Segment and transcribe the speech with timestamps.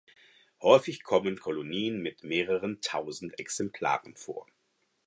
[0.63, 4.47] Häufig kommen Kolonien mit mehreren tausend Exemplaren vor.